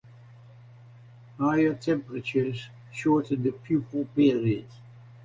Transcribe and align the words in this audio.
Higher 1.37 1.75
temperatures 1.75 2.69
shorten 2.91 3.43
the 3.43 3.51
pupal 3.51 4.07
period. 4.15 4.65